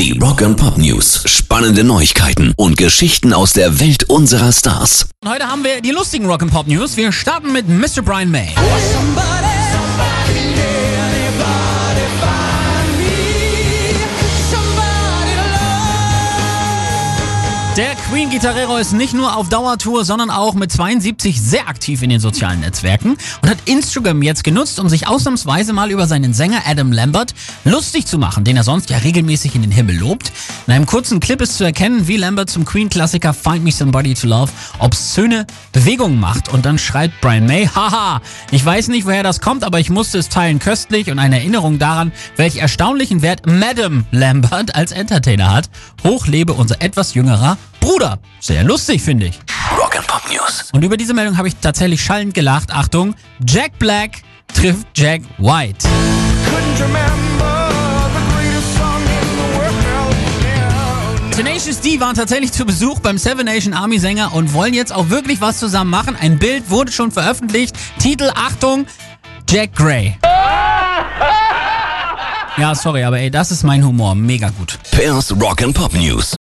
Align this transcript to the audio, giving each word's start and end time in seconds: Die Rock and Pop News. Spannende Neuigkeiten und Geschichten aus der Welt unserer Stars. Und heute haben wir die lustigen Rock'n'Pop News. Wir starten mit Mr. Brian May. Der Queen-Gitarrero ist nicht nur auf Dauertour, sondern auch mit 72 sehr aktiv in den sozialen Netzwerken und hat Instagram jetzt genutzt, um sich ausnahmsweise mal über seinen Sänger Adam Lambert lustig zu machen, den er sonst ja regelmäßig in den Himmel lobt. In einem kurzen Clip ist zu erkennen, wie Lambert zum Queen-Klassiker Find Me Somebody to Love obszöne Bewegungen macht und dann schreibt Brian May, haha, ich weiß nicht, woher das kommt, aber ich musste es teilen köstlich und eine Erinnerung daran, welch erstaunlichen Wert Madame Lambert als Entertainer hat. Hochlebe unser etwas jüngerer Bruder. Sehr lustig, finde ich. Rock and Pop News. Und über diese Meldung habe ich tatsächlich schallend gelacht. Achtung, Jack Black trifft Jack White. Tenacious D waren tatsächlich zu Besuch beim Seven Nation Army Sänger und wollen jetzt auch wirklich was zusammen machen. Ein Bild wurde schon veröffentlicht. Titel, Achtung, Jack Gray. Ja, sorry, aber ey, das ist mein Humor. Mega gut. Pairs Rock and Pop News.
Die 0.00 0.18
Rock 0.18 0.40
and 0.40 0.56
Pop 0.56 0.78
News. 0.78 1.24
Spannende 1.26 1.84
Neuigkeiten 1.84 2.54
und 2.56 2.78
Geschichten 2.78 3.34
aus 3.34 3.52
der 3.52 3.80
Welt 3.80 4.04
unserer 4.04 4.50
Stars. 4.50 5.10
Und 5.22 5.30
heute 5.30 5.46
haben 5.46 5.62
wir 5.62 5.82
die 5.82 5.90
lustigen 5.90 6.24
Rock'n'Pop 6.24 6.66
News. 6.68 6.96
Wir 6.96 7.12
starten 7.12 7.52
mit 7.52 7.68
Mr. 7.68 8.00
Brian 8.00 8.30
May. 8.30 8.48
Der 17.76 17.94
Queen-Gitarrero 17.94 18.78
ist 18.78 18.92
nicht 18.92 19.14
nur 19.14 19.36
auf 19.36 19.48
Dauertour, 19.48 20.04
sondern 20.04 20.28
auch 20.28 20.54
mit 20.54 20.72
72 20.72 21.40
sehr 21.40 21.68
aktiv 21.68 22.02
in 22.02 22.10
den 22.10 22.18
sozialen 22.18 22.60
Netzwerken 22.60 23.16
und 23.42 23.48
hat 23.48 23.58
Instagram 23.64 24.22
jetzt 24.22 24.42
genutzt, 24.42 24.80
um 24.80 24.88
sich 24.88 25.06
ausnahmsweise 25.06 25.72
mal 25.72 25.92
über 25.92 26.08
seinen 26.08 26.34
Sänger 26.34 26.62
Adam 26.66 26.90
Lambert 26.90 27.32
lustig 27.64 28.06
zu 28.06 28.18
machen, 28.18 28.42
den 28.42 28.56
er 28.56 28.64
sonst 28.64 28.90
ja 28.90 28.98
regelmäßig 28.98 29.54
in 29.54 29.62
den 29.62 29.70
Himmel 29.70 29.98
lobt. 29.98 30.32
In 30.66 30.72
einem 30.72 30.84
kurzen 30.84 31.20
Clip 31.20 31.40
ist 31.40 31.58
zu 31.58 31.64
erkennen, 31.64 32.08
wie 32.08 32.16
Lambert 32.16 32.50
zum 32.50 32.64
Queen-Klassiker 32.64 33.32
Find 33.32 33.62
Me 33.62 33.70
Somebody 33.70 34.14
to 34.14 34.26
Love 34.26 34.50
obszöne 34.80 35.46
Bewegungen 35.70 36.18
macht 36.18 36.48
und 36.48 36.66
dann 36.66 36.76
schreibt 36.76 37.20
Brian 37.20 37.46
May, 37.46 37.68
haha, 37.72 38.20
ich 38.50 38.64
weiß 38.64 38.88
nicht, 38.88 39.06
woher 39.06 39.22
das 39.22 39.40
kommt, 39.40 39.62
aber 39.62 39.78
ich 39.78 39.90
musste 39.90 40.18
es 40.18 40.28
teilen 40.28 40.58
köstlich 40.58 41.08
und 41.08 41.20
eine 41.20 41.38
Erinnerung 41.38 41.78
daran, 41.78 42.10
welch 42.34 42.56
erstaunlichen 42.56 43.22
Wert 43.22 43.46
Madame 43.46 44.04
Lambert 44.10 44.74
als 44.74 44.90
Entertainer 44.90 45.52
hat. 45.52 45.70
Hochlebe 46.02 46.52
unser 46.52 46.82
etwas 46.82 47.14
jüngerer 47.14 47.56
Bruder. 47.90 48.20
Sehr 48.38 48.62
lustig, 48.62 49.02
finde 49.02 49.26
ich. 49.26 49.40
Rock 49.76 49.96
and 49.96 50.06
Pop 50.06 50.22
News. 50.30 50.70
Und 50.72 50.84
über 50.84 50.96
diese 50.96 51.12
Meldung 51.12 51.36
habe 51.36 51.48
ich 51.48 51.56
tatsächlich 51.56 52.00
schallend 52.00 52.34
gelacht. 52.34 52.72
Achtung, 52.72 53.16
Jack 53.44 53.80
Black 53.80 54.22
trifft 54.54 54.86
Jack 54.94 55.22
White. 55.38 55.88
Tenacious 61.32 61.80
D 61.80 61.98
waren 61.98 62.14
tatsächlich 62.14 62.52
zu 62.52 62.64
Besuch 62.64 63.00
beim 63.00 63.18
Seven 63.18 63.44
Nation 63.44 63.74
Army 63.74 63.98
Sänger 63.98 64.34
und 64.34 64.54
wollen 64.54 64.72
jetzt 64.72 64.92
auch 64.92 65.10
wirklich 65.10 65.40
was 65.40 65.58
zusammen 65.58 65.90
machen. 65.90 66.14
Ein 66.14 66.38
Bild 66.38 66.70
wurde 66.70 66.92
schon 66.92 67.10
veröffentlicht. 67.10 67.74
Titel, 67.98 68.30
Achtung, 68.36 68.86
Jack 69.48 69.74
Gray. 69.74 70.16
Ja, 72.56 72.72
sorry, 72.76 73.02
aber 73.02 73.18
ey, 73.18 73.32
das 73.32 73.50
ist 73.50 73.64
mein 73.64 73.84
Humor. 73.84 74.14
Mega 74.14 74.50
gut. 74.50 74.78
Pairs 74.92 75.34
Rock 75.40 75.62
and 75.62 75.74
Pop 75.74 75.92
News. 75.94 76.36